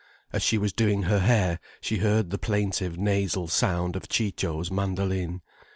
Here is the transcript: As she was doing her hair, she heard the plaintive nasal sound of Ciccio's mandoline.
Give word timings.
As 0.33 0.41
she 0.41 0.57
was 0.57 0.73
doing 0.73 1.03
her 1.03 1.19
hair, 1.19 1.59
she 1.79 1.97
heard 1.99 2.31
the 2.31 2.39
plaintive 2.39 2.97
nasal 2.97 3.47
sound 3.47 3.95
of 3.95 4.09
Ciccio's 4.09 4.71
mandoline. 4.71 5.41